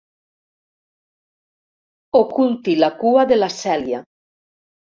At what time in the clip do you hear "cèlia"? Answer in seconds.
3.61-4.05